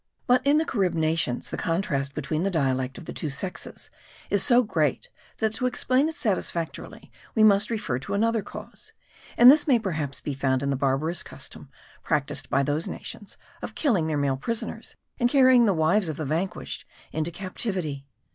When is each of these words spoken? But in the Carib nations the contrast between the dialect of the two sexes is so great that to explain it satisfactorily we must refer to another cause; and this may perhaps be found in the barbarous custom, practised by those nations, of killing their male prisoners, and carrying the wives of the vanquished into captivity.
But 0.25 0.43
in 0.43 0.57
the 0.57 0.65
Carib 0.65 0.95
nations 0.95 1.51
the 1.51 1.57
contrast 1.57 2.15
between 2.15 2.41
the 2.41 2.49
dialect 2.49 2.97
of 2.97 3.05
the 3.05 3.13
two 3.13 3.29
sexes 3.29 3.91
is 4.31 4.41
so 4.43 4.63
great 4.63 5.11
that 5.37 5.53
to 5.53 5.67
explain 5.67 6.09
it 6.09 6.15
satisfactorily 6.15 7.11
we 7.35 7.43
must 7.43 7.69
refer 7.69 7.99
to 7.99 8.15
another 8.15 8.41
cause; 8.41 8.93
and 9.37 9.51
this 9.51 9.67
may 9.67 9.77
perhaps 9.77 10.19
be 10.19 10.33
found 10.33 10.63
in 10.63 10.71
the 10.71 10.75
barbarous 10.75 11.21
custom, 11.21 11.69
practised 12.01 12.49
by 12.49 12.63
those 12.63 12.87
nations, 12.87 13.37
of 13.61 13.75
killing 13.75 14.07
their 14.07 14.17
male 14.17 14.37
prisoners, 14.37 14.95
and 15.19 15.29
carrying 15.29 15.67
the 15.67 15.71
wives 15.71 16.09
of 16.09 16.17
the 16.17 16.25
vanquished 16.25 16.83
into 17.11 17.29
captivity. 17.29 18.07